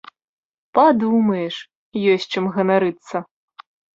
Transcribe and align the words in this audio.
Падумаеш, 0.77 1.55
ёсць 2.13 2.27
чым 2.37 2.49
ганарыцца! 2.57 3.17